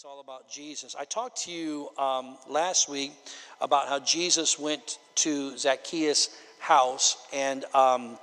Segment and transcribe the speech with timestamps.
[0.00, 0.96] It's all about Jesus.
[0.98, 3.12] I talked to you um, last week
[3.60, 8.16] about how Jesus went to Zacchaeus' house and um,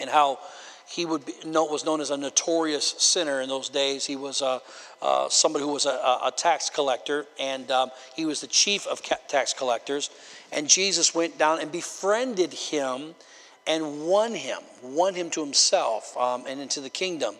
[0.00, 0.38] and how
[0.88, 4.06] he would be, was known as a notorious sinner in those days.
[4.06, 4.60] He was uh,
[5.02, 9.02] uh, somebody who was a, a tax collector, and um, he was the chief of
[9.02, 10.10] tax collectors.
[10.52, 13.16] And Jesus went down and befriended him
[13.70, 17.36] and won him, won him to himself um, and into the kingdom.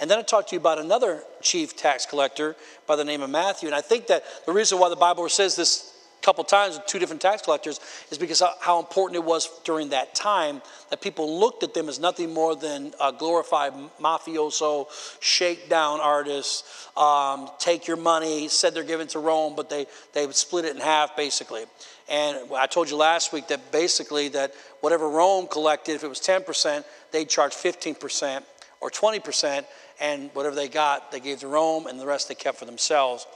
[0.00, 2.56] And then I talked to you about another chief tax collector
[2.86, 3.68] by the name of Matthew.
[3.68, 6.86] And I think that the reason why the Bible says this a couple times with
[6.86, 11.38] two different tax collectors is because how important it was during that time that people
[11.38, 14.86] looked at them as nothing more than a glorified mafioso,
[15.20, 20.34] shakedown artists, um, take your money, said they're giving to Rome, but they, they would
[20.34, 21.64] split it in half basically.
[22.08, 24.52] And I told you last week that basically that
[24.84, 28.42] whatever Rome collected, if it was 10%, they'd charge 15%
[28.82, 29.64] or 20%,
[29.98, 33.26] and whatever they got, they gave to Rome, and the rest they kept for themselves.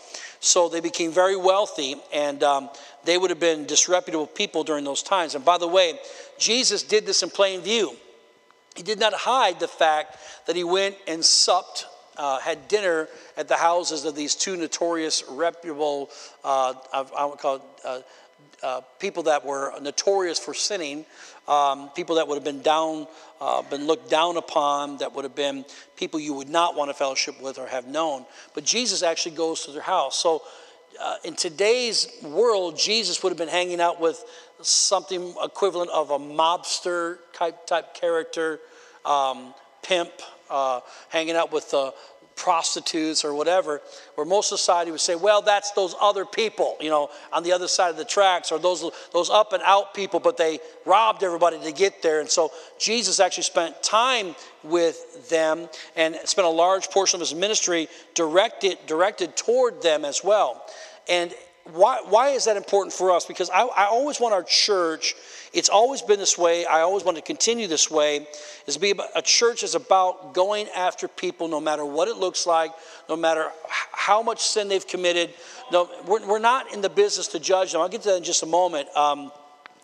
[0.40, 2.68] So they became very wealthy, and um,
[3.04, 5.34] they would have been disreputable people during those times.
[5.34, 5.98] And by the way,
[6.38, 7.96] Jesus did this in plain view.
[8.76, 11.86] He did not hide the fact that he went and supped
[12.18, 16.10] uh, had dinner at the houses of these two notorious, reputable,
[16.44, 18.00] uh, I would call it, uh,
[18.62, 21.04] uh, people that were notorious for sinning,
[21.46, 23.06] um, people that would have been down,
[23.40, 25.64] uh, been looked down upon, that would have been
[25.96, 28.24] people you would not want to fellowship with or have known.
[28.54, 30.16] But Jesus actually goes to their house.
[30.16, 30.42] So
[31.00, 34.24] uh, in today's world, Jesus would have been hanging out with
[34.60, 38.58] something equivalent of a mobster type type character,
[39.04, 40.10] um, pimp,
[40.50, 41.94] uh, hanging out with the
[42.38, 43.82] prostitutes or whatever,
[44.14, 47.68] where most society would say, well, that's those other people, you know, on the other
[47.68, 51.58] side of the tracks, or those, those up and out people, but they robbed everybody
[51.60, 52.20] to get there.
[52.20, 57.34] And so Jesus actually spent time with them and spent a large portion of his
[57.34, 60.64] ministry directed, directed toward them as well.
[61.08, 61.34] And
[61.72, 63.26] why, why is that important for us?
[63.26, 65.14] Because I, I always want our church
[65.52, 66.66] it's always been this way.
[66.66, 68.26] I always want to continue this way.
[68.66, 72.46] Is to be a church is about going after people, no matter what it looks
[72.46, 72.72] like,
[73.08, 73.50] no matter
[73.92, 75.32] how much sin they've committed.
[75.72, 77.80] No, we're, we're not in the business to judge them.
[77.80, 78.94] I'll get to that in just a moment.
[78.94, 79.32] Um,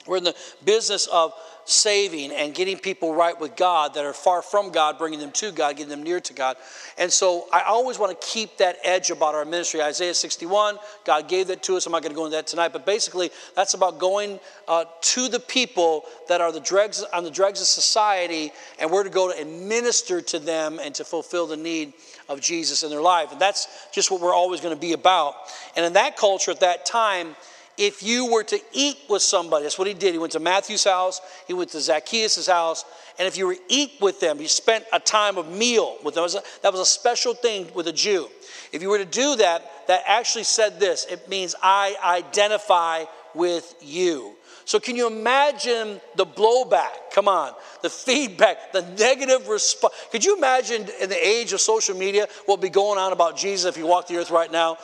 [0.06, 1.32] we're in the business of
[1.64, 5.50] saving and getting people right with God that are far from God, bringing them to
[5.50, 6.56] God, getting them near to God.
[6.98, 9.82] And so I always want to keep that edge about our ministry.
[9.82, 11.86] Isaiah 61, God gave that to us.
[11.86, 14.38] I'm not going to go into that tonight, but basically that's about going
[14.68, 19.04] uh, to the people that are the dregs on the dregs of society, and we're
[19.04, 21.92] to go to and minister to them and to fulfill the need
[22.28, 23.32] of Jesus in their life.
[23.32, 25.34] And that's just what we're always going to be about.
[25.76, 27.36] And in that culture at that time,
[27.76, 30.12] if you were to eat with somebody, that's what he did.
[30.12, 32.84] He went to Matthew's house, he went to Zacchaeus' house,
[33.18, 36.14] and if you were to eat with them, you spent a time of meal with
[36.14, 36.26] them.
[36.62, 38.28] That was a special thing with a Jew.
[38.72, 43.74] If you were to do that, that actually said this it means I identify with
[43.80, 44.33] you.
[44.66, 47.12] So, can you imagine the blowback?
[47.12, 47.52] Come on,
[47.82, 49.94] the feedback, the negative response.
[50.10, 53.36] Could you imagine in the age of social media what would be going on about
[53.36, 54.78] Jesus if he walked the earth right now?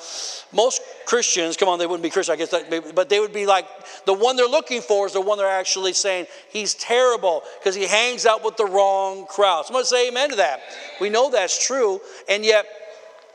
[0.52, 2.54] Most Christians, come on, they wouldn't be Christian, I guess,
[2.94, 3.66] but they would be like
[4.04, 7.86] the one they're looking for is the one they're actually saying he's terrible because he
[7.86, 9.66] hangs out with the wrong crowd.
[9.66, 10.60] Someone say amen to that.
[11.00, 12.66] We know that's true, and yet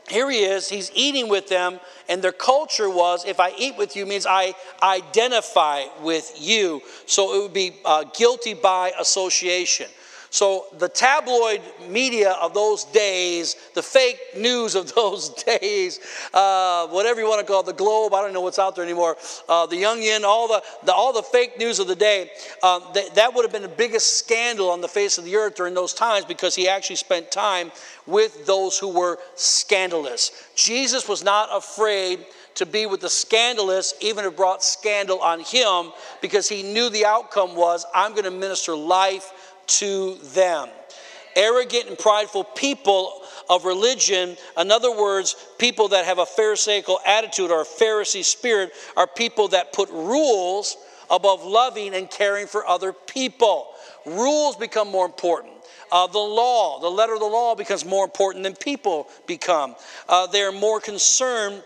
[0.08, 3.96] here he is, he's eating with them, and their culture was if I eat with
[3.96, 6.80] you means I identify with you.
[7.06, 9.86] So it would be uh, guilty by association.
[10.36, 15.98] So, the tabloid media of those days, the fake news of those days,
[16.34, 18.84] uh, whatever you want to call it, the Globe, I don't know what's out there
[18.84, 19.16] anymore,
[19.48, 22.30] uh, the Onion, all the, the, all the fake news of the day,
[22.62, 25.54] um, th- that would have been the biggest scandal on the face of the earth
[25.54, 27.72] during those times because he actually spent time
[28.06, 30.50] with those who were scandalous.
[30.54, 32.26] Jesus was not afraid
[32.56, 36.90] to be with the scandalous, even if it brought scandal on him, because he knew
[36.90, 39.32] the outcome was I'm going to minister life
[39.66, 40.68] to them.
[41.34, 47.50] Arrogant and prideful people of religion, in other words, people that have a Pharisaical attitude
[47.50, 50.76] or a Pharisee spirit, are people that put rules
[51.10, 53.68] above loving and caring for other people.
[54.04, 55.52] Rules become more important.
[55.92, 59.76] Uh, the law, the letter of the law becomes more important than people become.
[60.08, 61.62] Uh, they're more concerned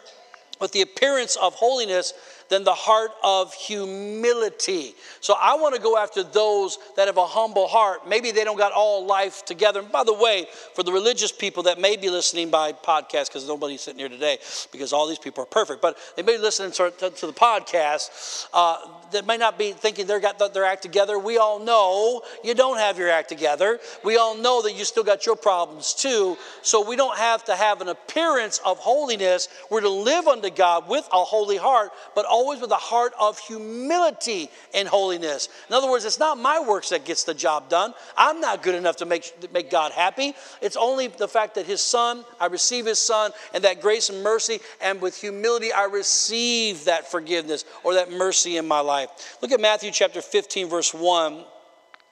[0.61, 2.13] with the appearance of holiness
[2.51, 4.95] than the heart of humility.
[5.21, 8.07] So I want to go after those that have a humble heart.
[8.07, 9.81] Maybe they don't got all life together.
[9.81, 13.47] And by the way, for the religious people that may be listening by podcast, because
[13.49, 14.39] nobody's sitting here today,
[14.73, 17.33] because all these people are perfect, but they may be listening to, to, to the
[17.33, 18.79] podcast uh,
[19.13, 21.19] that may not be thinking they got their act together.
[21.19, 23.79] We all know you don't have your act together.
[24.05, 26.37] We all know that you still got your problems too.
[26.63, 29.49] So we don't have to have an appearance of holiness.
[29.71, 33.39] We're to live unto God with a holy heart, but always with a heart of
[33.39, 35.49] humility and holiness.
[35.69, 37.95] In other words, it's not my works that gets the job done.
[38.17, 40.35] I'm not good enough to make, to make God happy.
[40.61, 44.23] It's only the fact that His Son, I receive His Son, and that grace and
[44.23, 49.00] mercy, and with humility, I receive that forgiveness or that mercy in my life.
[49.43, 51.45] Look at Matthew chapter 15, verse 1.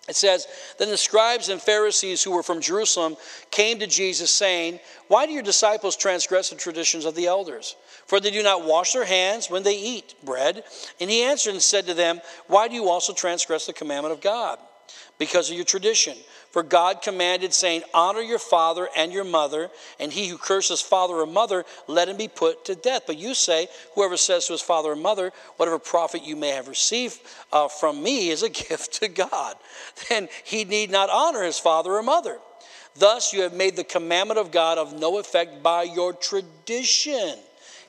[0.09, 0.47] It says,
[0.79, 3.17] Then the scribes and Pharisees who were from Jerusalem
[3.51, 7.77] came to Jesus, saying, Why do your disciples transgress the traditions of the elders?
[8.07, 10.65] For they do not wash their hands when they eat bread.
[10.99, 14.23] And he answered and said to them, Why do you also transgress the commandment of
[14.23, 14.59] God?
[15.19, 16.17] Because of your tradition.
[16.59, 19.71] For God commanded, saying, Honor your father and your mother,
[20.01, 23.05] and he who curses father or mother, let him be put to death.
[23.07, 26.67] But you say, Whoever says to his father or mother, Whatever profit you may have
[26.67, 27.21] received
[27.53, 29.55] uh, from me is a gift to God,
[30.09, 32.39] then he need not honor his father or mother.
[32.97, 37.37] Thus you have made the commandment of God of no effect by your tradition.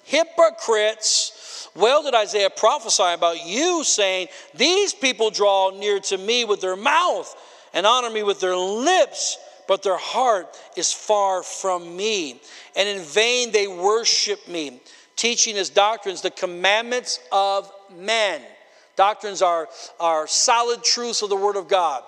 [0.04, 1.70] Hypocrites!
[1.76, 6.76] Well, did Isaiah prophesy about you, saying, These people draw near to me with their
[6.76, 7.36] mouth
[7.74, 9.38] and honor me with their lips,
[9.68, 12.42] but their heart is far from me.
[12.76, 14.82] And in vain they worship me,
[15.16, 18.42] teaching as doctrines the commandments of men.
[18.96, 19.70] Doctrines are,
[20.00, 22.04] are solid truths of the Word of God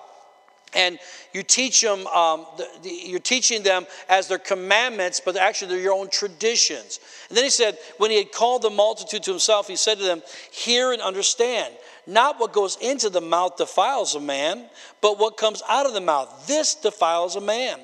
[0.74, 0.98] and
[1.32, 5.82] you teach them um, the, the, you're teaching them as their commandments but actually they're
[5.82, 9.68] your own traditions and then he said when he had called the multitude to himself
[9.68, 11.74] he said to them hear and understand
[12.06, 14.68] not what goes into the mouth defiles a man,
[15.00, 16.46] but what comes out of the mouth.
[16.46, 17.78] This defiles a man.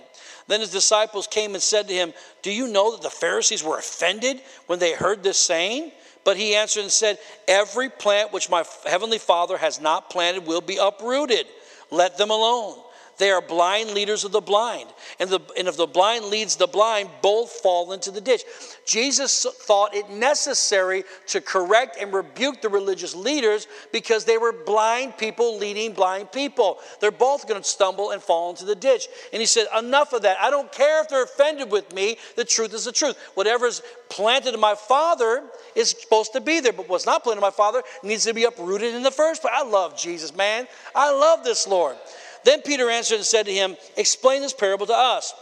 [0.49, 2.13] Then his disciples came and said to him,
[2.43, 5.93] Do you know that the Pharisees were offended when they heard this saying?
[6.25, 10.61] But he answered and said, Every plant which my heavenly Father has not planted will
[10.61, 11.47] be uprooted.
[11.91, 12.79] Let them alone.
[13.19, 14.89] They are blind leaders of the blind.
[15.19, 18.43] And, the, and if the blind leads the blind, both fall into the ditch.
[18.87, 25.19] Jesus thought it necessary to correct and rebuke the religious leaders because they were blind
[25.19, 26.79] people leading blind people.
[27.01, 29.09] They're both going to stumble and fall into the ditch.
[29.33, 30.41] And he said, Enough of that.
[30.41, 32.19] I don't care if they're offended with me.
[32.37, 33.19] The truth is the truth.
[33.35, 35.43] Whatever's planted in my Father
[35.75, 38.45] is supposed to be there, but what's not planted in my Father needs to be
[38.45, 39.55] uprooted in the first place.
[39.55, 40.67] I love Jesus, man.
[40.95, 41.97] I love this Lord.
[42.45, 45.35] Then Peter answered and said to him, Explain this parable to us.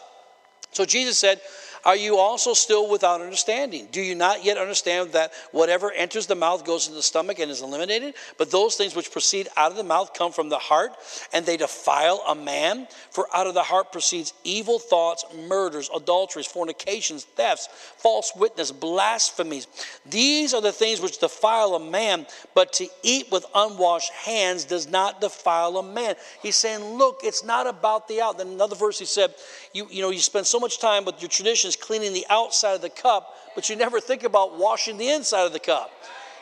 [0.73, 1.41] So Jesus said,
[1.87, 3.87] are you also still without understanding?
[3.93, 7.49] Do you not yet understand that whatever enters the mouth goes into the stomach and
[7.49, 8.15] is eliminated?
[8.39, 10.97] But those things which proceed out of the mouth come from the heart,
[11.33, 12.89] and they defile a man.
[13.13, 17.69] For out of the heart proceeds evil thoughts, murders, adulteries, fornications, thefts,
[17.99, 19.69] false witness, blasphemies.
[20.05, 24.89] These are the things which defile a man, but to eat with unwashed hands does
[24.89, 26.17] not defile a man.
[26.43, 28.39] He's saying, look, it's not about the out.
[28.39, 29.33] Then another verse he said,
[29.77, 32.81] you, you know, you spend so much time with your traditions cleaning the outside of
[32.81, 35.91] the cup, but you never think about washing the inside of the cup.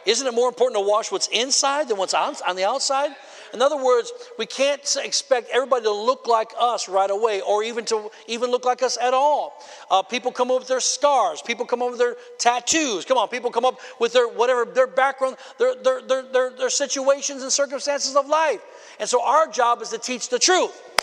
[0.06, 3.10] Isn't it more important to wash what's inside than what's on, on the outside?
[3.52, 7.84] In other words, we can't expect everybody to look like us right away or even
[7.86, 9.62] to even look like us at all.
[9.90, 11.40] Uh, people come up with their scars.
[11.40, 13.04] People come up with their tattoos.
[13.04, 16.70] Come on, people come up with their whatever, their background, their, their, their, their, their
[16.70, 18.60] situations and circumstances of life.
[19.00, 20.93] And so our job is to teach the truth.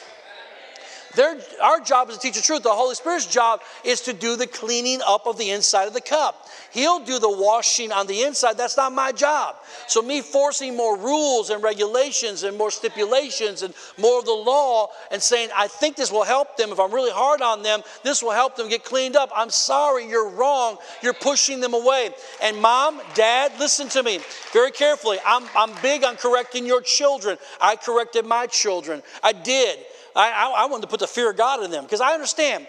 [1.15, 2.63] Their, our job is to teach the truth.
[2.63, 6.01] The Holy Spirit's job is to do the cleaning up of the inside of the
[6.01, 6.47] cup.
[6.71, 8.57] He'll do the washing on the inside.
[8.57, 9.57] That's not my job.
[9.87, 14.89] So, me forcing more rules and regulations and more stipulations and more of the law
[15.11, 16.71] and saying, I think this will help them.
[16.71, 19.29] If I'm really hard on them, this will help them get cleaned up.
[19.35, 20.77] I'm sorry, you're wrong.
[21.01, 22.11] You're pushing them away.
[22.41, 24.19] And, mom, dad, listen to me
[24.53, 25.17] very carefully.
[25.25, 27.37] I'm, I'm big on correcting your children.
[27.59, 29.03] I corrected my children.
[29.21, 29.79] I did.
[30.15, 32.67] I, I, I wanted to put the fear of God in them because I understand.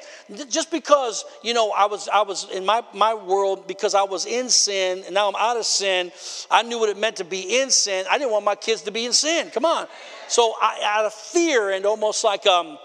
[0.49, 4.27] Just because, you know, I was, I was in my, my world because I was
[4.27, 6.13] in sin and now I'm out of sin,
[6.51, 8.07] I knew what it meant to be in sin.
[8.11, 9.51] I didn't want my kids to be in sin.
[9.51, 9.87] Come on.
[10.29, 12.79] So I, out of fear and almost like, um,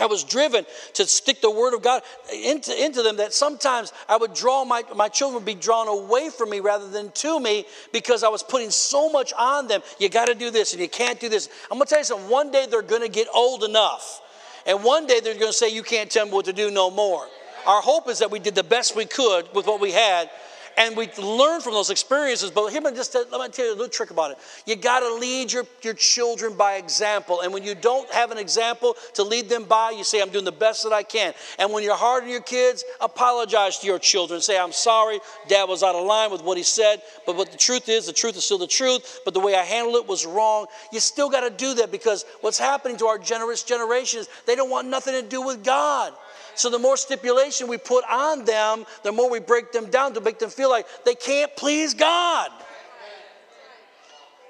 [0.00, 4.16] I was driven to stick the word of God into, into them that sometimes I
[4.16, 7.64] would draw my, my children would be drawn away from me rather than to me
[7.92, 9.82] because I was putting so much on them.
[10.00, 11.48] You got to do this and you can't do this.
[11.70, 12.28] I'm going to tell you something.
[12.28, 14.20] One day they're going to get old enough.
[14.66, 16.90] And one day they're going to say, You can't tell me what to do no
[16.90, 17.28] more.
[17.66, 20.28] Our hope is that we did the best we could with what we had
[20.76, 22.50] And we learn from those experiences.
[22.50, 24.38] But here, just let me tell you a little trick about it.
[24.66, 27.40] You got to lead your, your children by example.
[27.42, 30.44] And when you don't have an example to lead them by, you say, I'm doing
[30.44, 31.34] the best that I can.
[31.58, 34.40] And when you're hard on your kids, apologize to your children.
[34.40, 37.02] Say, I'm sorry, dad was out of line with what he said.
[37.26, 39.20] But what the truth is, the truth is still the truth.
[39.24, 40.66] But the way I handled it was wrong.
[40.92, 44.56] You still got to do that because what's happening to our generous generation is they
[44.56, 46.12] don't want nothing to do with God.
[46.54, 50.20] So the more stipulation we put on them, the more we break them down to
[50.20, 52.50] make them feel like they can't please God.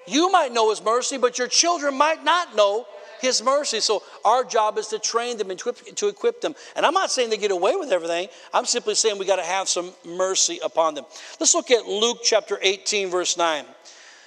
[0.07, 2.87] You might know His mercy, but your children might not know
[3.21, 3.81] His mercy.
[3.81, 6.55] So our job is to train them and to equip them.
[6.77, 8.29] And I'm not saying they get away with everything.
[8.53, 11.05] I'm simply saying we got to have some mercy upon them.
[11.41, 13.65] Let's look at Luke chapter 18, verse 9.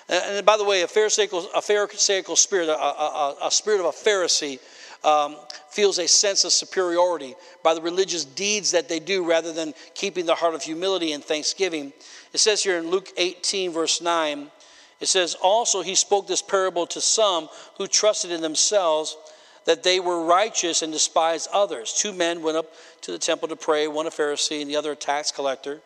[0.10, 3.89] And by the way, a Pharisaical, a Pharisaical spirit, a, a, a spirit of a
[3.89, 4.60] Pharisee,
[5.08, 5.38] um,
[5.70, 7.34] feels a sense of superiority
[7.64, 11.24] by the religious deeds that they do rather than keeping the heart of humility and
[11.24, 11.94] thanksgiving.
[12.34, 14.52] It says here in Luke 18, verse 9,
[15.00, 17.48] it says, Also he spoke this parable to some
[17.78, 19.16] who trusted in themselves
[19.64, 21.94] that they were righteous and despised others.
[21.94, 24.92] Two men went up to the temple to pray, one a Pharisee and the other
[24.92, 25.80] a tax collector.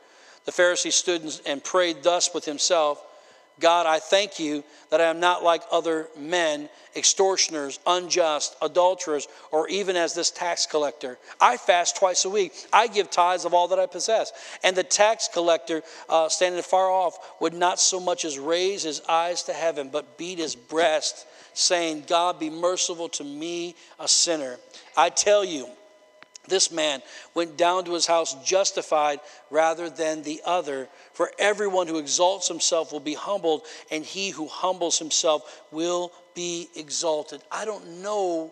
[0.45, 3.03] The Pharisee stood and prayed thus with himself
[3.59, 9.67] God, I thank you that I am not like other men, extortioners, unjust, adulterers, or
[9.69, 11.17] even as this tax collector.
[11.39, 12.53] I fast twice a week.
[12.73, 14.31] I give tithes of all that I possess.
[14.63, 19.01] And the tax collector, uh, standing far off, would not so much as raise his
[19.07, 24.57] eyes to heaven, but beat his breast, saying, God, be merciful to me, a sinner.
[24.97, 25.67] I tell you,
[26.47, 27.01] this man
[27.33, 29.19] went down to his house justified
[29.49, 30.87] rather than the other.
[31.13, 36.67] For everyone who exalts himself will be humbled, and he who humbles himself will be
[36.75, 37.41] exalted.
[37.51, 38.51] I don't know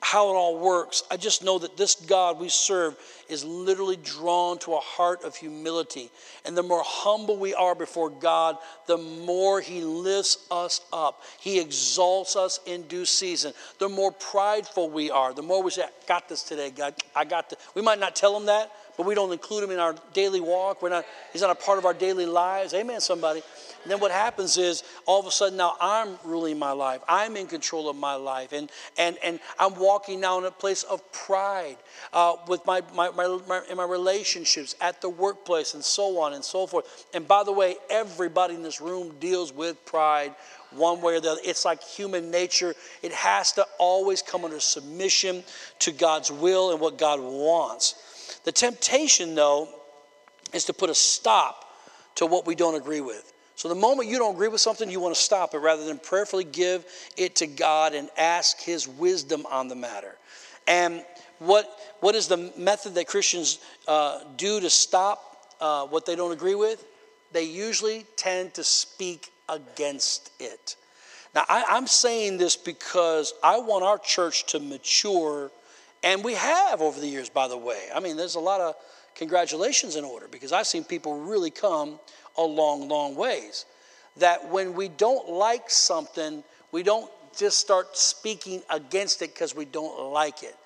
[0.00, 1.02] how it all works.
[1.10, 2.96] I just know that this God we serve
[3.28, 6.10] is literally drawn to a heart of humility.
[6.44, 8.56] And the more humble we are before God,
[8.86, 11.22] the more He lifts us up.
[11.40, 13.52] He exalts us in due season.
[13.78, 16.94] The more prideful we are, the more we say, I got this today, God.
[17.14, 17.58] I got this.
[17.74, 20.82] We might not tell Him that, but we don't include Him in our daily walk.
[20.82, 22.74] We're not, He's not a part of our daily lives.
[22.74, 23.42] Amen, somebody.
[23.82, 27.00] And then what happens is all of a sudden now I'm ruling my life.
[27.08, 28.52] I'm in control of my life.
[28.52, 31.76] And, and, and I'm walking now in a place of pride
[32.12, 36.32] uh, with my, my, my, my, in my relationships, at the workplace, and so on
[36.32, 37.06] and so forth.
[37.12, 40.34] And by the way, everybody in this room deals with pride
[40.70, 41.40] one way or the other.
[41.44, 42.74] It's like human nature.
[43.02, 45.42] It has to always come under submission
[45.80, 48.40] to God's will and what God wants.
[48.44, 49.68] The temptation, though,
[50.52, 51.64] is to put a stop
[52.14, 53.32] to what we don't agree with.
[53.56, 55.98] So the moment you don't agree with something, you want to stop it rather than
[55.98, 60.16] prayerfully give it to God and ask His wisdom on the matter.
[60.68, 61.04] And
[61.38, 66.32] what, what is the method that Christians uh, do to stop uh, what they don't
[66.32, 66.84] agree with?
[67.32, 70.76] They usually tend to speak against it.
[71.34, 75.50] Now, I, I'm saying this because I want our church to mature,
[76.02, 77.88] and we have over the years, by the way.
[77.94, 78.74] I mean, there's a lot of
[79.14, 81.98] congratulations in order because I've seen people really come
[82.36, 83.66] a long, long ways.
[84.16, 86.42] That when we don't like something,
[86.72, 90.56] we don't just start speaking against it because we don't like it.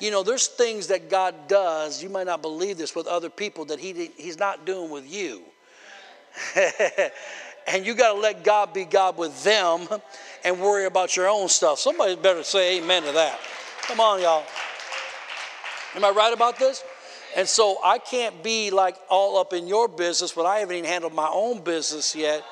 [0.00, 3.66] You know, there's things that God does, you might not believe this, with other people
[3.66, 5.42] that he, He's not doing with you.
[7.66, 9.86] and you got to let God be God with them
[10.44, 11.78] and worry about your own stuff.
[11.78, 13.38] Somebody better say amen to that.
[13.82, 14.44] Come on, y'all.
[15.94, 16.82] Am I right about this?
[17.36, 20.88] And so I can't be like all up in your business, but I haven't even
[20.88, 22.44] handled my own business yet.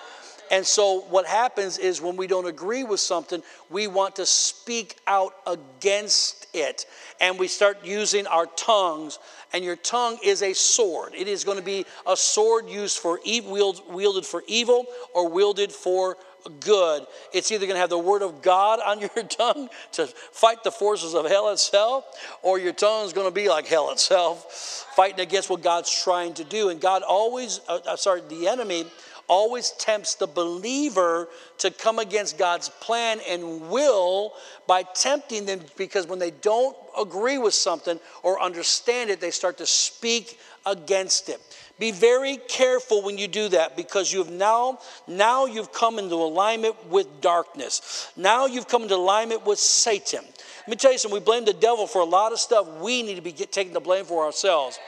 [0.50, 4.96] And so what happens is when we don't agree with something, we want to speak
[5.06, 6.86] out against it.
[7.20, 9.18] And we start using our tongues.
[9.52, 11.14] And your tongue is a sword.
[11.14, 15.72] It is going to be a sword used for evil, wielded for evil or wielded
[15.72, 16.16] for
[16.60, 17.06] good.
[17.32, 20.70] It's either going to have the word of God on your tongue to fight the
[20.70, 22.04] forces of hell itself,
[22.42, 26.34] or your tongue is going to be like hell itself, fighting against what God's trying
[26.34, 26.68] to do.
[26.68, 28.84] And God always, uh, uh, sorry, the enemy
[29.28, 34.32] always tempts the believer to come against God's plan and will
[34.66, 39.58] by tempting them because when they don't agree with something or understand it, they start
[39.58, 41.40] to speak against it.
[41.78, 46.74] Be very careful when you do that because you've now now you've come into alignment
[46.88, 48.12] with darkness.
[48.16, 50.24] Now you've come into alignment with Satan.
[50.24, 51.20] Let me tell you something.
[51.20, 53.72] We blame the devil for a lot of stuff we need to be get, taking
[53.72, 54.78] the blame for ourselves.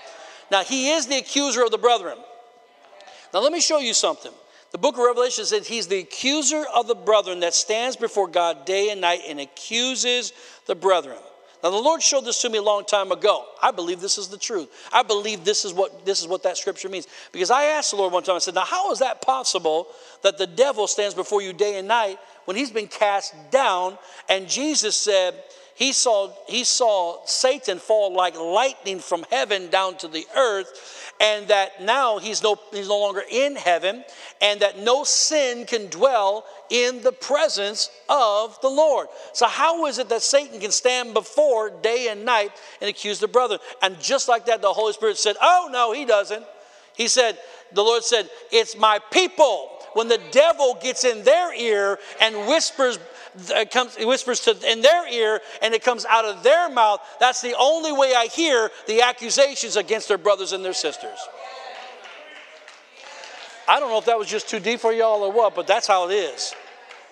[0.50, 2.18] Now he is the accuser of the brethren.
[3.32, 4.32] Now let me show you something.
[4.72, 8.64] The book of Revelation says he's the accuser of the brethren that stands before God
[8.64, 10.32] day and night and accuses
[10.66, 11.18] the brethren.
[11.62, 13.44] Now the Lord showed this to me a long time ago.
[13.62, 14.68] I believe this is the truth.
[14.92, 17.06] I believe this is what this is what that scripture means.
[17.32, 19.88] Because I asked the Lord one time, I said, Now how is that possible
[20.22, 23.98] that the devil stands before you day and night when he's been cast down?
[24.28, 25.34] And Jesus said,
[25.80, 31.46] he saw, he saw Satan fall like lightning from heaven down to the earth, and
[31.48, 34.02] that now he's no, he's no longer in heaven,
[34.40, 39.08] and that no sin can dwell in the presence of the Lord.
[39.34, 43.28] So, how is it that Satan can stand before day and night and accuse the
[43.28, 43.58] brother?
[43.82, 46.44] And just like that, the Holy Spirit said, Oh, no, he doesn't.
[46.96, 47.38] He said,
[47.72, 49.76] The Lord said, It's my people.
[49.92, 52.98] When the devil gets in their ear and whispers
[53.36, 57.00] it comes, it whispers to, in their ear and it comes out of their mouth.
[57.18, 61.18] That's the only way I hear the accusations against their brothers and their sisters.
[63.68, 65.86] I don't know if that was just too deep for y'all or what, but that's
[65.86, 66.54] how it is.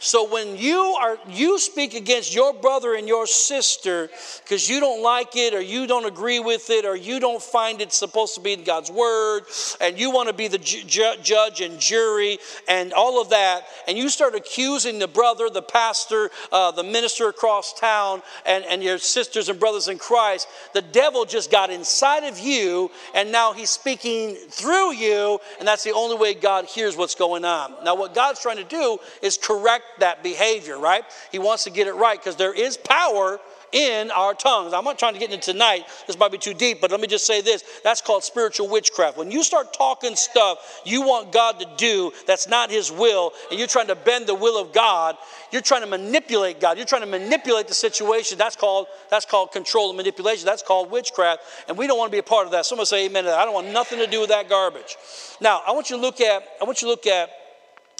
[0.00, 4.08] So when you are you speak against your brother and your sister
[4.44, 7.80] because you don't like it or you don't agree with it or you don't find
[7.80, 9.42] it supposed to be in God's word
[9.80, 12.38] and you want to be the ju- judge and jury
[12.68, 17.28] and all of that and you start accusing the brother, the pastor, uh, the minister
[17.28, 22.22] across town and, and your sisters and brothers in Christ, the devil just got inside
[22.22, 26.96] of you and now he's speaking through you and that's the only way God hears
[26.96, 27.74] what's going on.
[27.82, 31.04] Now what God's trying to do is correct that behavior, right?
[31.32, 33.40] He wants to get it right because there is power
[33.72, 34.72] in our tongues.
[34.72, 35.84] I'm not trying to get into tonight.
[36.06, 37.64] This might be too deep, but let me just say this.
[37.84, 39.16] That's called spiritual witchcraft.
[39.16, 43.58] When you start talking stuff you want God to do that's not his will and
[43.58, 45.16] you're trying to bend the will of God,
[45.52, 46.76] you're trying to manipulate God.
[46.76, 48.38] You're trying to manipulate the situation.
[48.38, 50.44] That's called that's called control and manipulation.
[50.46, 52.66] That's called witchcraft, and we don't want to be a part of that.
[52.66, 53.26] Someone say amen.
[53.26, 54.96] I don't want nothing to do with that garbage.
[55.40, 57.30] Now, I want you to look at I want you to look at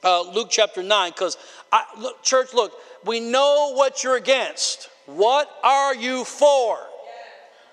[0.04, 1.36] uh, Luke chapter 9, because
[1.98, 2.72] look, church, look,
[3.04, 4.88] we know what you're against.
[5.06, 6.78] What are you for?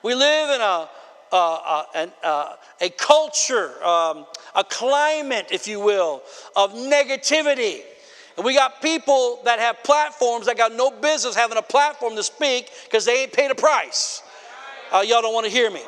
[0.03, 0.89] We live in a,
[1.31, 6.21] uh, uh, uh, a culture, um, a climate, if you will,
[6.55, 7.81] of negativity.
[8.37, 12.23] And we got people that have platforms that got no business having a platform to
[12.23, 14.21] speak because they ain't paid a price.
[14.91, 15.81] Uh, y'all don't want to hear me.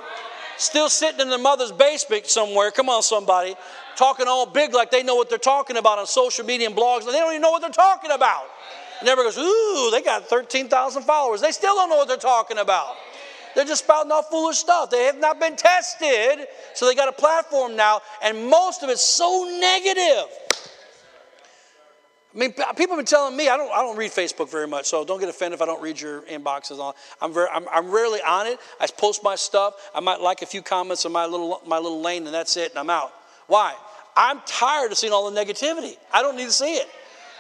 [0.58, 2.72] Still sitting in their mother's basement somewhere.
[2.72, 3.56] Come on, somebody
[3.98, 7.02] talking all big like they know what they're talking about on social media and blogs,
[7.02, 8.46] and they don't even know what they're talking about.
[9.00, 11.42] And everybody goes, Ooh, they got 13,000 followers.
[11.42, 12.96] They still don't know what they're talking about.
[13.56, 14.92] They're just spouting off foolish stuff.
[14.92, 19.02] They have not been tested, so they got a platform now, and most of it's
[19.02, 20.30] so negative.
[22.36, 23.72] I mean, people have been telling me I don't.
[23.72, 26.22] I don't read Facebook very much, so don't get offended if I don't read your
[26.24, 26.78] inboxes.
[26.78, 27.50] On I'm very.
[27.50, 28.60] I'm, I'm rarely on it.
[28.80, 29.90] I post my stuff.
[29.96, 32.70] I might like a few comments in my little my little lane, and that's it,
[32.70, 33.12] and I'm out.
[33.48, 33.76] Why?
[34.16, 35.98] I'm tired of seeing all the negativity.
[36.12, 36.88] I don't need to see it.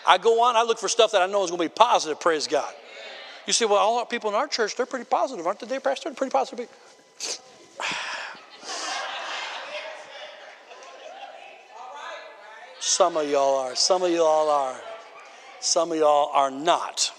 [0.05, 2.19] I go on, I look for stuff that I know is going to be positive,
[2.19, 2.73] praise God.
[3.45, 6.09] You see, well, all our people in our church, they're pretty positive, aren't they, Pastor?
[6.09, 6.69] They're pretty positive.
[12.79, 13.75] Some of y'all are.
[13.75, 14.79] Some of y'all are.
[15.59, 17.11] Some of y'all are not.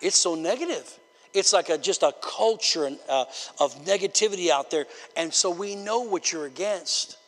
[0.00, 0.98] It's so negative.
[1.36, 3.24] It's like a, just a culture uh,
[3.60, 4.86] of negativity out there.
[5.16, 7.18] And so we know what you're against.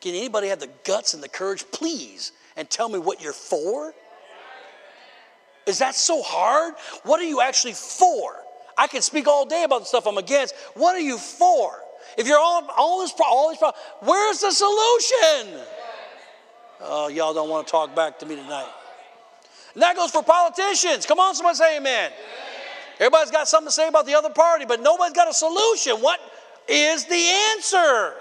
[0.00, 3.94] Can anybody have the guts and the courage, please, and tell me what you're for?
[5.66, 6.74] Is that so hard?
[7.04, 8.36] What are you actually for?
[8.76, 10.54] I can speak all day about the stuff I'm against.
[10.74, 11.78] What are you for?
[12.18, 13.62] If you're all, all this, all this,
[14.00, 15.60] where's the solution?
[16.80, 18.68] Oh, y'all don't want to talk back to me tonight.
[19.74, 21.06] And that goes for politicians.
[21.06, 22.10] Come on, someone say amen.
[22.98, 25.96] Everybody's got something to say about the other party, but nobody's got a solution.
[25.96, 26.20] What
[26.68, 28.14] is the answer?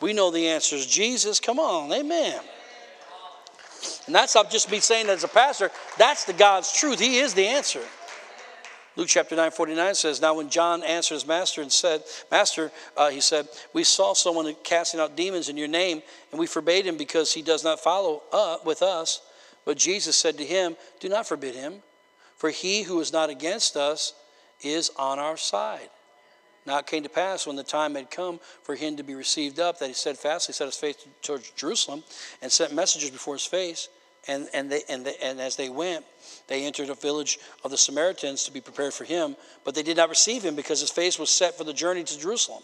[0.00, 1.40] We know the answer is Jesus.
[1.40, 2.40] Come on, amen.
[4.06, 6.98] And that's not just me saying as a pastor, that's the God's truth.
[6.98, 7.82] He is the answer.
[8.96, 13.10] Luke chapter 9, 49 says, Now when John answered his master and said, Master, uh,
[13.10, 16.96] he said, We saw someone casting out demons in your name, and we forbade him
[16.96, 19.22] because he does not follow up with us.
[19.64, 21.82] But Jesus said to him, Do not forbid him,
[22.40, 24.14] for he who is not against us
[24.62, 25.90] is on our side.
[26.64, 29.60] Now it came to pass when the time had come for him to be received
[29.60, 32.02] up that he steadfastly set his face towards Jerusalem
[32.40, 33.90] and sent messengers before his face.
[34.26, 36.06] And, and, they, and, they, and as they went,
[36.46, 39.98] they entered a village of the Samaritans to be prepared for him, but they did
[39.98, 42.62] not receive him because his face was set for the journey to Jerusalem.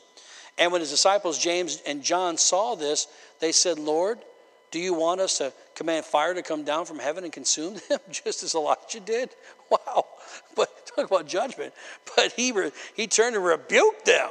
[0.57, 3.09] And when his disciples, James and John, saw this,
[3.41, 4.21] they said, Lord,
[4.71, 8.01] do you want us to command fire to come down from heaven and consume them,
[8.11, 9.31] just as Elijah did?
[9.69, 10.07] Wow.
[10.55, 11.75] But talk about judgment.
[12.15, 14.31] But he, re, he turned and rebuked them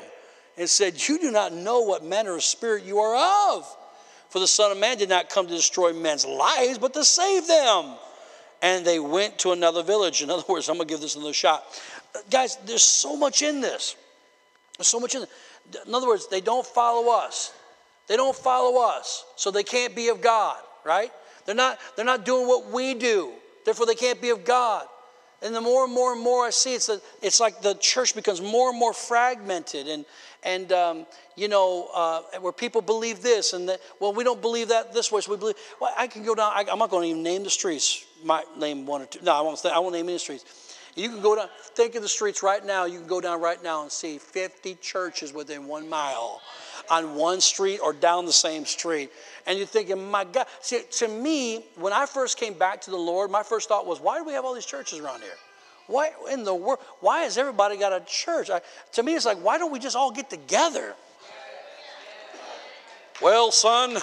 [0.57, 3.77] and said, You do not know what manner of spirit you are of.
[4.29, 7.47] For the Son of Man did not come to destroy men's lives, but to save
[7.47, 7.95] them.
[8.61, 10.21] And they went to another village.
[10.21, 11.65] In other words, I'm going to give this another shot.
[12.29, 13.97] guys, there's so much in this.
[14.77, 15.29] There's so much in it.
[15.85, 17.53] In other words, they don't follow us.
[18.07, 21.11] They don't follow us, so they can't be of God, right?
[21.45, 23.31] They're not, they're not doing what we do,
[23.65, 24.87] therefore they can't be of God.
[25.41, 28.15] And the more and more and more I see, it's, a, it's like the church
[28.15, 30.05] becomes more and more fragmented, and,
[30.43, 34.69] and um, you know, uh, where people believe this and that, well, we don't believe
[34.69, 37.03] that this way, so we believe, well, I can go down, I, am not going
[37.03, 39.79] to even name the streets, might name one or two, no, I won't, say I
[39.79, 40.77] won't name any streets.
[40.95, 43.61] You can go down, think of the streets right now, you can go down right
[43.61, 46.41] now and see 50 churches within one mile
[46.89, 49.11] on one street or down the same street.
[49.47, 50.47] And you're thinking, my God.
[50.61, 53.99] See, to me, when I first came back to the Lord, my first thought was,
[53.99, 55.37] why do we have all these churches around here?
[55.87, 56.79] Why in the world?
[56.99, 58.49] Why has everybody got a church?
[58.49, 58.61] I,
[58.93, 60.95] to me, it's like, why don't we just all get together?
[63.21, 63.97] Well, son,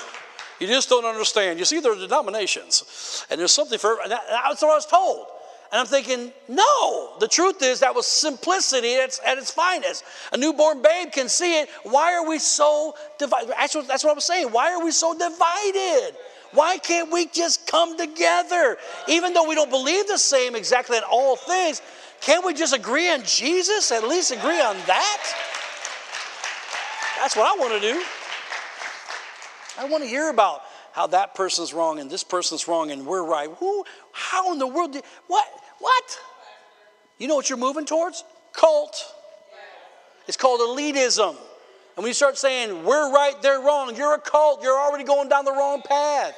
[0.61, 1.59] you just don't understand.
[1.59, 3.99] You see, there are denominations, and there's something for.
[4.09, 5.27] That's what I was told.
[5.73, 10.05] And I'm thinking, no, the truth is that was simplicity at its, at its finest.
[10.33, 11.71] A newborn babe can see it.
[11.83, 13.55] Why are we so divided?
[13.57, 14.49] Actually, that's what I'm saying.
[14.49, 16.15] Why are we so divided?
[16.53, 18.77] Why can't we just come together?
[19.09, 21.81] Even though we don't believe the same exactly in all things,
[22.21, 23.91] can't we just agree on Jesus?
[23.93, 25.35] At least agree on that?
[27.19, 28.05] That's what I want to do.
[29.79, 30.61] I want to hear about
[30.93, 33.49] how that person's wrong and this person's wrong and we're right.
[33.59, 35.49] Who, how in the world did, what?
[35.83, 36.21] What?
[37.19, 38.23] You know what you're moving towards?
[38.53, 39.05] Cult.
[40.29, 41.31] It's called elitism.
[41.31, 41.39] And
[41.97, 45.45] when you start saying, we're right, they're wrong, you're a cult, you're already going down
[45.45, 46.37] the wrong path.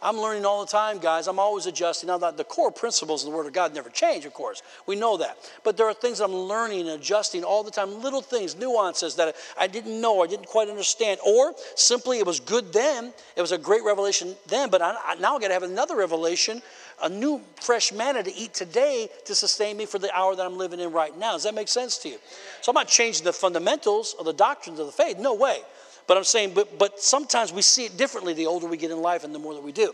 [0.00, 1.26] I'm learning all the time, guys.
[1.26, 2.06] I'm always adjusting.
[2.06, 4.62] Now, the core principles of the Word of God never change, of course.
[4.86, 5.36] We know that.
[5.64, 9.34] But there are things I'm learning and adjusting all the time, little things, nuances that
[9.58, 11.20] I didn't know, I didn't quite understand.
[11.26, 15.14] Or simply it was good then, it was a great revelation then, but I, I,
[15.16, 16.62] now I got to have another revelation
[17.02, 20.58] a new fresh manna to eat today to sustain me for the hour that I'm
[20.58, 21.32] living in right now.
[21.32, 22.18] Does that make sense to you?
[22.60, 25.18] So I'm not changing the fundamentals or the doctrines of the faith.
[25.18, 25.60] No way.
[26.06, 29.02] But I'm saying, but, but sometimes we see it differently the older we get in
[29.02, 29.92] life and the more that we do.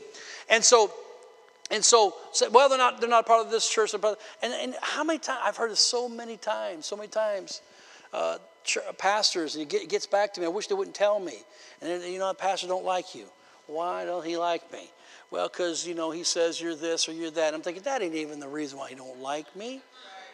[0.49, 0.93] And so,
[1.71, 3.95] and so, so well, they're not, they're not part of this church.
[3.95, 4.07] and,
[4.43, 7.63] and how many times, I've heard it so many times, so many times.
[8.13, 8.39] Uh,
[8.97, 10.47] pastors, and he gets back to me.
[10.47, 11.39] I wish they wouldn't tell me.
[11.83, 13.27] And you know, pastor don't like you.
[13.67, 14.91] Why don't he like me?
[15.35, 17.55] Well, because, you know, he says you're this or you're that.
[17.55, 19.81] I'm thinking, that ain't even the reason why he don't like me.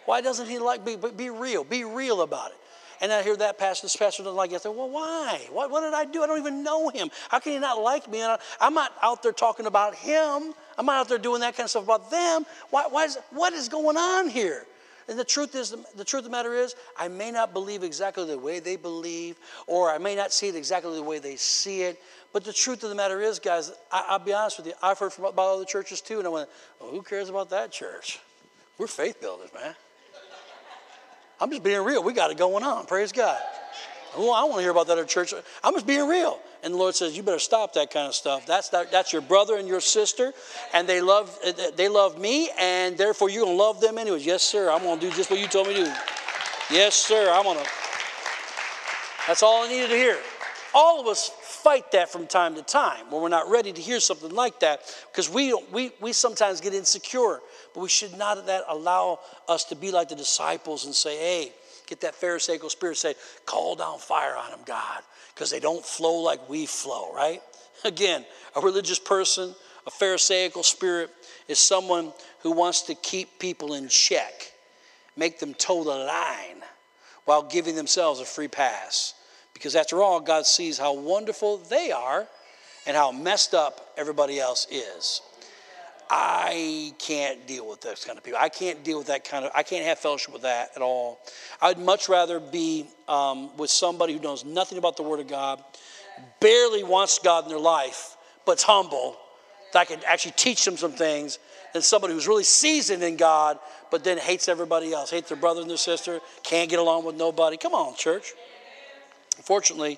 [0.04, 0.96] Why doesn't he like me?
[0.96, 1.64] But be real.
[1.64, 2.58] Be real about it.
[3.00, 4.56] And I hear that pastor, this pastor doesn't like it.
[4.56, 5.40] I say, well, why?
[5.50, 6.22] What, what did I do?
[6.22, 7.08] I don't even know him.
[7.30, 8.20] How can he not like me?
[8.20, 10.52] And I, am not out there talking about him.
[10.76, 12.44] I'm not out there doing that kind of stuff about them.
[12.68, 14.66] Why, why is, what is going on here?
[15.08, 18.24] And the truth is, the truth of the matter is, I may not believe exactly
[18.24, 19.36] the way they believe,
[19.66, 22.00] or I may not see it exactly the way they see it,
[22.32, 24.74] but the truth of the matter is, guys, I, will be honest with you.
[24.82, 26.48] I've heard from, about other churches too, and I went,
[26.80, 28.20] well, who cares about that church?
[28.78, 29.74] We're faith builders, man.
[31.40, 32.02] I'm just being real.
[32.02, 32.86] We got it going on.
[32.86, 33.40] Praise God.
[34.16, 35.32] Oh, I want to hear about that other church.
[35.62, 36.38] I'm just being real.
[36.62, 38.46] And the Lord says, you better stop that kind of stuff.
[38.46, 40.32] That's, that, that's your brother and your sister,
[40.74, 41.38] and they love,
[41.76, 44.26] they love me, and therefore you're to love them anyways.
[44.26, 44.70] Yes, sir.
[44.70, 45.92] I'm to do just what you told me to do.
[46.70, 47.30] Yes, sir.
[47.32, 47.66] I'm to.
[49.26, 50.18] That's all I needed to hear.
[50.74, 54.00] All of us fight that from time to time when we're not ready to hear
[54.00, 57.40] something like that because we, we, we sometimes get insecure.
[57.74, 61.52] But we should not that allow us to be like the disciples and say, hey,
[61.90, 65.03] get that Pharisaical spirit, say, call down fire on them, God,
[65.35, 67.42] because they don't flow like we flow, right?
[67.85, 68.24] Again,
[68.57, 69.55] a religious person,
[69.87, 71.11] a Pharisaical spirit
[71.48, 74.53] is someone who wants to keep people in check,
[75.16, 76.62] make them toe the line
[77.24, 79.14] while giving themselves a free pass.
[79.53, 82.26] Because after all, God sees how wonderful they are
[82.87, 85.20] and how messed up everybody else is.
[86.12, 88.40] I can't deal with those kind of people.
[88.42, 91.20] I can't deal with that kind of, I can't have fellowship with that at all.
[91.62, 95.62] I'd much rather be um, with somebody who knows nothing about the Word of God,
[96.40, 99.16] barely wants God in their life, but's humble,
[99.72, 101.38] that I can actually teach them some things,
[101.72, 103.60] than somebody who's really seasoned in God,
[103.92, 107.14] but then hates everybody else, hates their brother and their sister, can't get along with
[107.14, 107.56] nobody.
[107.56, 108.32] Come on, church.
[109.36, 109.96] Unfortunately,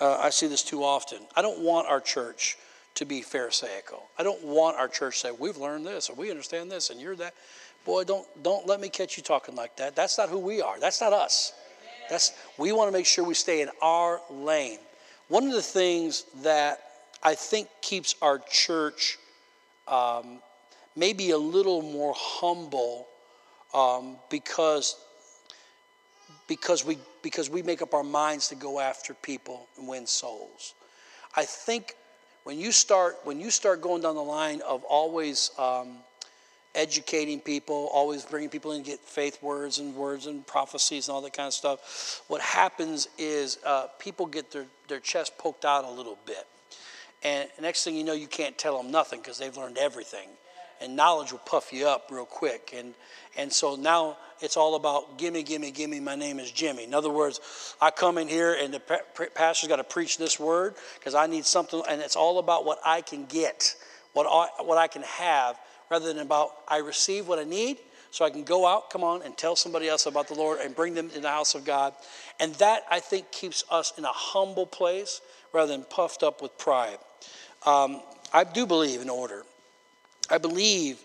[0.00, 1.18] uh, I see this too often.
[1.34, 2.56] I don't want our church
[2.96, 4.08] to be Pharisaical.
[4.18, 7.00] I don't want our church to say, we've learned this or we understand this and
[7.00, 7.34] you're that.
[7.84, 9.94] Boy, don't, don't let me catch you talking like that.
[9.94, 10.80] That's not who we are.
[10.80, 11.52] That's not us.
[12.10, 14.78] That's, we want to make sure we stay in our lane.
[15.28, 16.80] One of the things that
[17.22, 19.18] I think keeps our church
[19.88, 20.38] um,
[20.96, 23.06] maybe a little more humble
[23.74, 24.96] um, because
[26.48, 30.74] because we because we make up our minds to go after people and win souls.
[31.34, 31.94] I think
[32.46, 35.96] when you start when you start going down the line of always um,
[36.76, 41.14] educating people, always bringing people in to get faith words and words and prophecies and
[41.16, 42.22] all that kind of stuff.
[42.28, 46.46] What happens is uh, people get their, their chest poked out a little bit.
[47.24, 50.28] And next thing you know, you can't tell them nothing because they've learned everything.
[50.80, 52.74] And knowledge will puff you up real quick.
[52.76, 52.94] And,
[53.36, 56.84] and so now it's all about gimme, gimme, gimme, my name is Jimmy.
[56.84, 58.80] In other words, I come in here and the
[59.34, 62.78] pastor's got to preach this word because I need something, and it's all about what
[62.84, 63.74] I can get,
[64.12, 65.58] what I, what I can have
[65.90, 67.78] rather than about I receive what I need
[68.10, 70.74] so I can go out, come on, and tell somebody else about the Lord and
[70.74, 71.92] bring them in the house of God.
[72.40, 75.20] And that, I think, keeps us in a humble place
[75.52, 76.98] rather than puffed up with pride.
[77.66, 78.00] Um,
[78.32, 79.42] I do believe in order.
[80.30, 81.00] I believe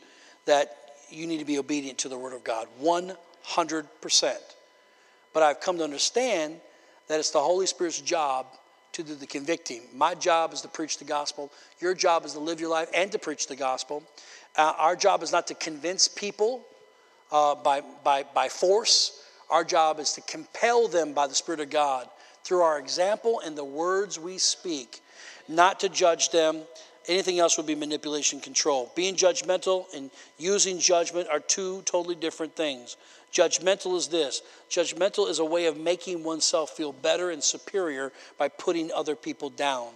[0.45, 0.75] that
[1.09, 4.35] you need to be obedient to the Word of God 100%.
[5.33, 6.59] But I've come to understand
[7.07, 8.47] that it's the Holy Spirit's job
[8.93, 9.81] to do the convicting.
[9.93, 11.51] My job is to preach the gospel.
[11.79, 14.03] Your job is to live your life and to preach the gospel.
[14.55, 16.65] Uh, our job is not to convince people
[17.31, 19.23] uh, by, by, by force.
[19.49, 22.09] Our job is to compel them by the Spirit of God
[22.43, 25.01] through our example and the words we speak,
[25.47, 26.61] not to judge them.
[27.11, 28.89] Anything else would be manipulation control.
[28.95, 32.95] Being judgmental and using judgment are two totally different things.
[33.33, 38.47] Judgmental is this judgmental is a way of making oneself feel better and superior by
[38.47, 39.89] putting other people down,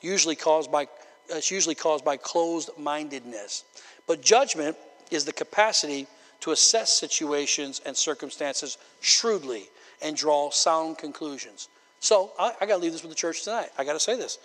[0.00, 0.88] usually caused by,
[1.28, 3.62] it's usually caused by closed mindedness.
[4.08, 4.76] But judgment
[5.12, 6.08] is the capacity
[6.40, 9.68] to assess situations and circumstances shrewdly
[10.02, 11.68] and draw sound conclusions.
[12.00, 13.68] So I, I got to leave this with the church tonight.
[13.78, 14.38] I got to say this.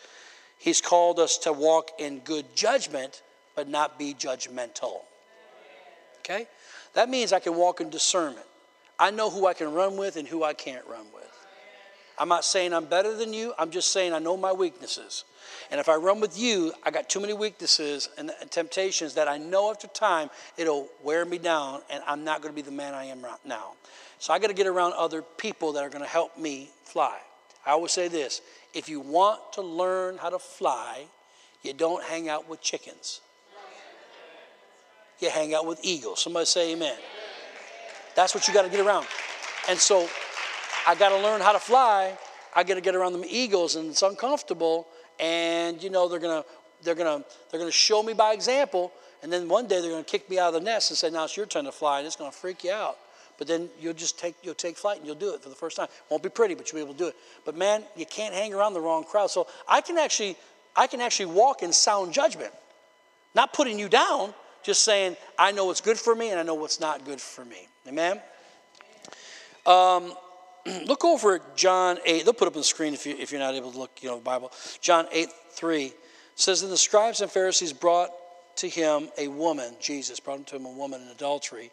[0.61, 3.23] He's called us to walk in good judgment,
[3.55, 4.99] but not be judgmental.
[6.19, 6.45] Okay?
[6.93, 8.45] That means I can walk in discernment.
[8.99, 11.27] I know who I can run with and who I can't run with.
[12.19, 15.23] I'm not saying I'm better than you, I'm just saying I know my weaknesses.
[15.71, 19.39] And if I run with you, I got too many weaknesses and, temptations that I
[19.39, 22.93] know after time it'll wear me down and I'm not going to be the man
[22.93, 23.73] I am right now.
[24.19, 27.17] So I got to get around other people that are going to help me fly.
[27.65, 28.41] I always say this
[28.73, 31.05] if you want to learn how to fly,
[31.63, 33.21] you don't hang out with chickens.
[35.19, 36.21] You hang out with eagles.
[36.23, 36.97] Somebody say amen.
[38.15, 39.05] That's what you got to get around.
[39.69, 40.07] And so
[40.87, 42.17] I got to learn how to fly.
[42.55, 44.87] I got to get around them eagles, and it's uncomfortable.
[45.19, 46.43] And you know they're gonna
[46.81, 48.91] they're gonna they're gonna show me by example.
[49.21, 51.25] And then one day they're gonna kick me out of the nest and say, "Now
[51.25, 52.97] it's your turn to fly," and it's gonna freak you out.
[53.41, 55.75] But then you'll just take you'll take flight and you'll do it for the first
[55.75, 55.87] time.
[56.11, 57.15] Won't be pretty, but you'll be able to do it.
[57.43, 59.31] But man, you can't hang around the wrong crowd.
[59.31, 60.37] So I can actually
[60.75, 62.53] I can actually walk in sound judgment,
[63.33, 66.53] not putting you down, just saying I know what's good for me and I know
[66.53, 67.67] what's not good for me.
[67.87, 68.21] Amen.
[69.65, 70.13] Um,
[70.85, 72.23] look over at John 8.
[72.23, 74.09] They'll put up on the screen if, you, if you're not able to look, you
[74.09, 74.51] know, the Bible.
[74.81, 75.93] John 8, 3
[76.35, 78.11] says, And the scribes and Pharisees brought
[78.57, 81.71] to him a woman, Jesus brought to him a woman in adultery.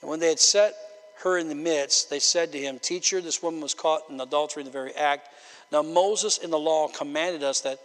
[0.00, 0.74] And when they had set
[1.22, 4.62] her in the midst, they said to him, Teacher, this woman was caught in adultery
[4.62, 5.28] in the very act.
[5.70, 7.78] Now Moses in the law commanded us that,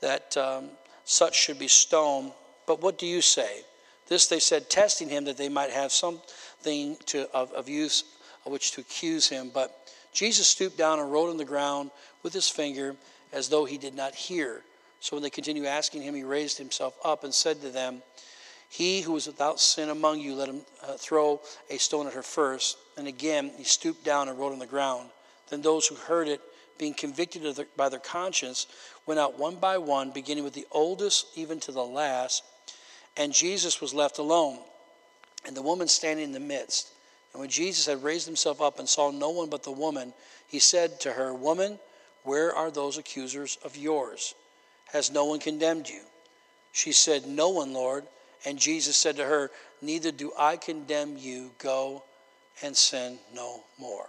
[0.00, 0.70] that um,
[1.04, 2.32] such should be stoned.
[2.66, 3.62] But what do you say?
[4.08, 8.04] This they said, testing him that they might have something to, of, of use
[8.44, 9.50] of which to accuse him.
[9.52, 9.76] But
[10.12, 11.90] Jesus stooped down and wrote on the ground
[12.22, 12.96] with his finger
[13.32, 14.62] as though he did not hear.
[15.00, 18.02] So when they continued asking him, he raised himself up and said to them,
[18.70, 22.22] He who is without sin among you, let him uh, throw a stone at her
[22.22, 22.78] first.
[22.96, 25.10] And again, he stooped down and wrote on the ground.
[25.48, 26.40] Then those who heard it,
[26.78, 28.68] being convicted their, by their conscience,
[29.06, 32.44] went out one by one, beginning with the oldest even to the last.
[33.16, 34.60] And Jesus was left alone,
[35.44, 36.92] and the woman standing in the midst.
[37.32, 40.14] And when Jesus had raised himself up and saw no one but the woman,
[40.46, 41.80] he said to her, Woman,
[42.22, 44.36] where are those accusers of yours?
[44.92, 46.02] Has no one condemned you?
[46.70, 48.04] She said, No one, Lord.
[48.44, 49.50] And Jesus said to her,
[49.82, 51.50] Neither do I condemn you.
[51.58, 52.02] Go
[52.62, 54.08] and sin no more.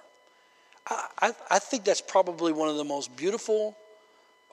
[0.88, 3.78] I, I, I think that's probably one of the most beautiful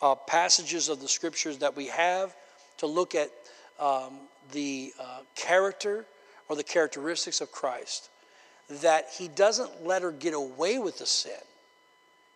[0.00, 2.34] uh, passages of the scriptures that we have
[2.78, 3.30] to look at
[3.80, 4.18] um,
[4.52, 6.04] the uh, character
[6.48, 8.10] or the characteristics of Christ
[8.68, 11.32] that he doesn't let her get away with the sin.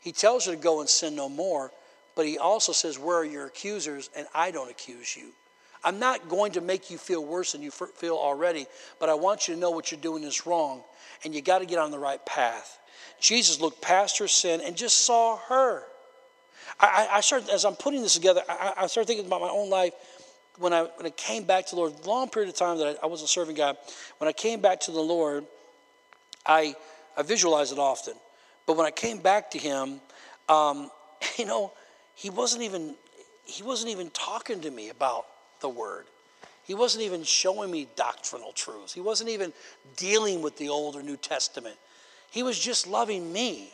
[0.01, 1.71] He tells her to go and sin no more,
[2.17, 4.11] but he also says, Where are your accusers?
[4.17, 5.29] And I don't accuse you.
[5.85, 8.67] I'm not going to make you feel worse than you feel already,
[9.01, 10.83] but I want you to know what you're doing is wrong,
[11.25, 12.79] and you got to get on the right path.
[13.21, 15.83] Jesus looked past her sin and just saw her.
[16.81, 19.71] I, I started, as I'm putting this together, I, I started thinking about my own
[19.71, 19.93] life
[20.59, 23.05] when I, when I came back to the Lord, long period of time that I,
[23.05, 23.77] I wasn't serving God.
[24.19, 25.45] When I came back to the Lord,
[26.47, 26.75] I,
[27.17, 28.15] I visualize it often.
[28.67, 30.01] But when I came back to him,
[30.49, 30.91] um,
[31.39, 31.73] you know,
[32.15, 32.95] he wasn't even
[33.45, 35.27] he wasn't even talking to me about
[35.63, 36.05] the word.
[36.65, 38.93] He wasn't even showing me doctrinal truths.
[38.93, 39.53] He wasn't even
[39.97, 41.77] dealing with the Old or New Testament.
[42.31, 43.73] He was just loving me.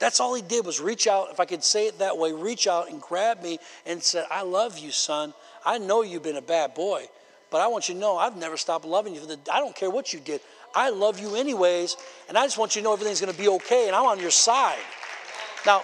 [0.00, 2.66] That's all he did was reach out, if I could say it that way, reach
[2.66, 5.34] out and grab me and said, I love you, son.
[5.64, 7.06] I know you've been a bad boy,
[7.50, 9.20] but I want you to know I've never stopped loving you.
[9.52, 10.40] I don't care what you did.
[10.74, 11.96] I love you anyways,
[12.28, 14.18] and I just want you to know everything's going to be okay, and I'm on
[14.18, 14.78] your side.
[15.66, 15.82] Now,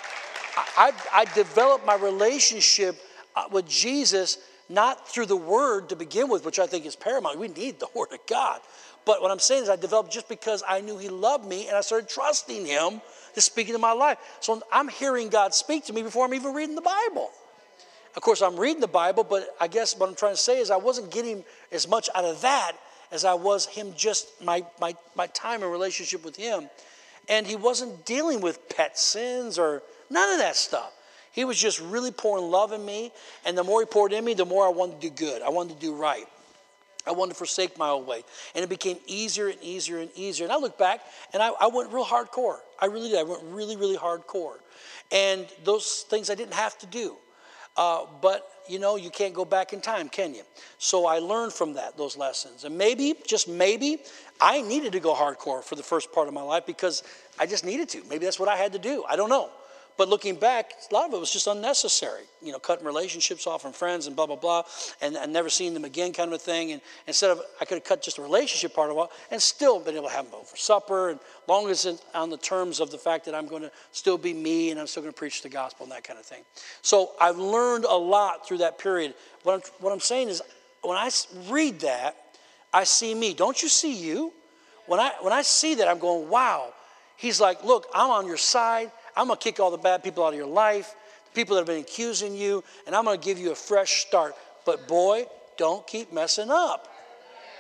[0.56, 2.96] I, I, I developed my relationship
[3.34, 7.38] uh, with Jesus not through the Word to begin with, which I think is paramount.
[7.38, 8.61] We need the Word of God.
[9.05, 11.76] But what I'm saying is, I developed just because I knew He loved me and
[11.76, 13.00] I started trusting Him
[13.35, 14.18] to speak into my life.
[14.40, 17.31] So I'm hearing God speak to me before I'm even reading the Bible.
[18.16, 20.70] Of course, I'm reading the Bible, but I guess what I'm trying to say is
[20.70, 22.72] I wasn't getting as much out of that
[23.12, 26.68] as I was Him just my, my, my time and relationship with Him.
[27.29, 30.92] And He wasn't dealing with pet sins or none of that stuff.
[31.37, 33.12] He was just really pouring love in me.
[33.44, 35.42] And the more He poured in me, the more I wanted to do good.
[35.42, 36.25] I wanted to do right.
[37.07, 38.25] I wanted to forsake my old way.
[38.55, 40.46] And it became easier and easier and easier.
[40.46, 41.03] And I look back
[41.35, 42.57] and I, I went real hardcore.
[42.81, 43.18] I really did.
[43.18, 44.57] I went really, really hardcore.
[45.12, 47.16] And those things I didn't have to do.
[47.77, 50.42] Uh, but you know, you can't go back in time, can you?
[50.79, 52.64] So I learned from that, those lessons.
[52.64, 53.99] And maybe, just maybe,
[54.40, 57.03] I needed to go hardcore for the first part of my life because
[57.38, 58.03] I just needed to.
[58.09, 59.05] Maybe that's what I had to do.
[59.07, 59.51] I don't know.
[59.96, 62.24] But looking back, a lot of it was just unnecessary.
[62.42, 64.62] You know, cutting relationships off from friends and blah, blah, blah,
[65.00, 66.72] and, and never seeing them again kind of a thing.
[66.72, 69.80] And instead of, I could have cut just a relationship part of it and still
[69.80, 72.80] been able to have them over for supper, and long as it's on the terms
[72.80, 75.18] of the fact that I'm going to still be me and I'm still going to
[75.18, 76.42] preach the gospel and that kind of thing.
[76.82, 79.14] So I've learned a lot through that period.
[79.44, 80.42] What I'm, what I'm saying is,
[80.82, 81.11] when I
[81.48, 82.16] read that,
[82.72, 83.35] I see me.
[83.35, 84.32] Don't you see you?
[84.87, 86.72] When I, when I see that, I'm going, wow.
[87.16, 88.92] He's like, look, I'm on your side.
[89.16, 91.61] I'm going to kick all the bad people out of your life, the people that
[91.61, 94.35] have been accusing you, and I'm going to give you a fresh start.
[94.64, 95.26] But boy,
[95.57, 96.92] don't keep messing up.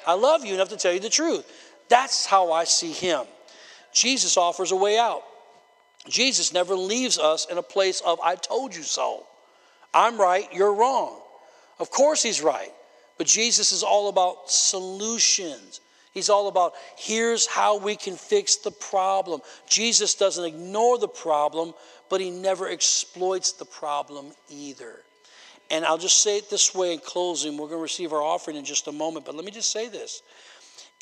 [0.06, 1.50] I love you enough to tell you the truth.
[1.88, 3.24] That's how I see him.
[3.92, 5.22] Jesus offers a way out.
[6.08, 9.24] Jesus never leaves us in a place of, I told you so.
[9.92, 11.18] I'm right, you're wrong.
[11.78, 12.70] Of course, he's right.
[13.18, 15.80] But Jesus is all about solutions.
[16.16, 19.42] He's all about here's how we can fix the problem.
[19.68, 21.74] Jesus doesn't ignore the problem,
[22.08, 25.02] but he never exploits the problem either.
[25.70, 27.58] And I'll just say it this way in closing.
[27.58, 29.90] We're going to receive our offering in just a moment, but let me just say
[29.90, 30.22] this.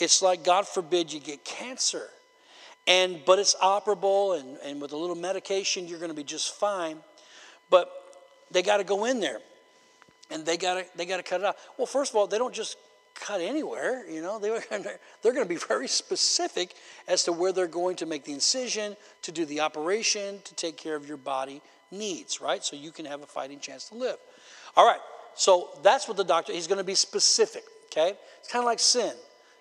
[0.00, 2.09] It's like, God forbid, you get cancer.
[2.88, 6.57] And but it's operable, and, and with a little medication, you're going to be just
[6.57, 6.96] fine.
[7.70, 7.88] But
[8.50, 9.38] they got to go in there
[10.33, 11.57] and they got to they got to cut it out.
[11.79, 12.77] Well, first of all, they don't just
[13.14, 14.09] cut anywhere.
[14.09, 14.90] You know, they were gonna,
[15.22, 16.74] they're going to be very specific
[17.09, 20.77] as to where they're going to make the incision, to do the operation, to take
[20.77, 22.62] care of your body needs, right?
[22.62, 24.16] So you can have a fighting chance to live.
[24.77, 25.00] All right,
[25.35, 28.14] so that's what the doctor, he's going to be specific, okay?
[28.40, 29.12] It's kind of like sin.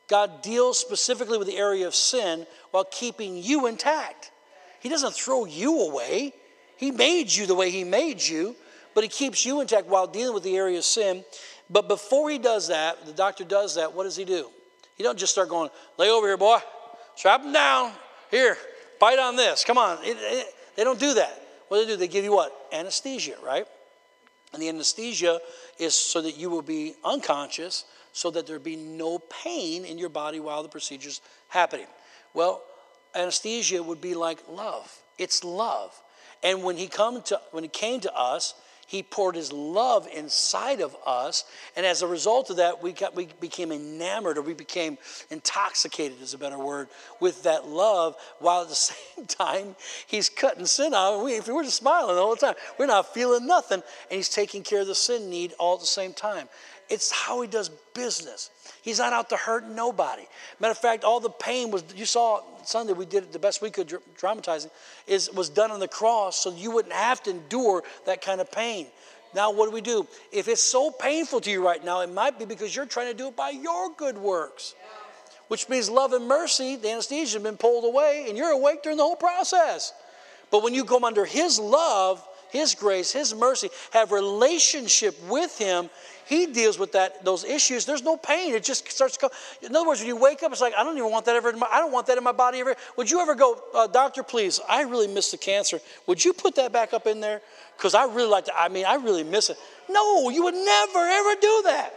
[0.08, 4.32] God deals specifically with the area of sin while keeping you intact.
[4.80, 6.34] He doesn't throw you away.
[6.78, 8.56] He made you the way He made you,
[8.94, 11.24] but He keeps you intact while dealing with the area of sin.
[11.74, 14.48] But before he does that, the doctor does that, what does he do?
[14.96, 16.60] He don't just start going, lay over here, boy,
[17.16, 17.92] strap him down.
[18.30, 18.56] Here,
[19.00, 19.66] bite on this.
[19.66, 19.98] Come on.
[20.04, 21.42] It, it, they don't do that.
[21.68, 21.98] What do they do?
[21.98, 22.56] They give you what?
[22.72, 23.66] Anesthesia, right?
[24.54, 25.40] And the anesthesia
[25.80, 30.10] is so that you will be unconscious, so that there be no pain in your
[30.10, 31.88] body while the procedure's happening.
[32.36, 32.62] Well,
[33.16, 34.96] anesthesia would be like love.
[35.18, 36.00] It's love.
[36.44, 38.54] And when he come to when he came to us,
[38.94, 41.46] he poured his love inside of us.
[41.76, 45.00] And as a result of that, we, got, we became enamored or we became
[45.32, 48.76] intoxicated, is a better word, with that love, while at the
[49.16, 49.76] same time,
[50.06, 51.26] he's cutting sin out.
[51.26, 52.54] We, we're just smiling all the time.
[52.78, 53.82] We're not feeling nothing.
[54.12, 56.48] And he's taking care of the sin need all at the same time.
[56.90, 58.52] It's how he does business.
[58.82, 60.24] He's not out to hurt nobody.
[60.60, 63.62] Matter of fact, all the pain was, you saw Sunday, we did it the best
[63.62, 64.72] we could dramatizing,
[65.08, 68.52] is was done on the cross so you wouldn't have to endure that kind of
[68.52, 68.88] pain.
[69.36, 70.08] Now, what do we do?
[70.32, 73.18] If it's so painful to you right now, it might be because you're trying to
[73.18, 74.76] do it by your good works,
[75.48, 78.98] which means love and mercy, the anesthesia has been pulled away, and you're awake during
[78.98, 79.94] the whole process.
[80.52, 85.90] But when you come under His love, His grace, His mercy, have relationship with Him,
[86.26, 87.86] he deals with that those issues.
[87.86, 88.54] There's no pain.
[88.54, 89.30] It just starts to go.
[89.62, 91.50] In other words, when you wake up, it's like I don't even want that ever.
[91.50, 92.76] In my, I don't want that in my body ever.
[92.98, 94.24] Would you ever go, uh, doctor?
[94.24, 95.80] Please, I really miss the cancer.
[96.08, 97.42] Would you put that back up in there?
[97.78, 98.58] Because I really like to.
[98.58, 99.58] I mean, I really miss it.
[99.90, 101.94] No, you would never ever do that.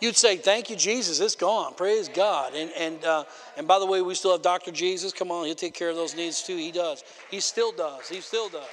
[0.00, 1.20] You'd say, "Thank you, Jesus.
[1.20, 1.74] It's gone.
[1.74, 3.24] Praise God." And and uh,
[3.56, 5.12] and by the way, we still have Doctor Jesus.
[5.12, 6.56] Come on, he'll take care of those needs too.
[6.56, 7.04] He does.
[7.30, 8.08] He still does.
[8.08, 8.68] He still does.